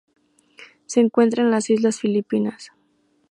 [0.87, 2.71] Se encuentra en las Islas Filipinas.